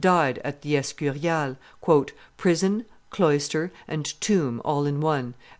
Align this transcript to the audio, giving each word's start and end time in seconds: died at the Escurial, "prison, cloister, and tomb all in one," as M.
died 0.03 0.41
at 0.43 0.63
the 0.63 0.75
Escurial, 0.75 1.57
"prison, 2.35 2.83
cloister, 3.11 3.71
and 3.87 4.19
tomb 4.19 4.59
all 4.65 4.87
in 4.87 4.99
one," 4.99 5.19
as 5.19 5.33
M. 5.33 5.39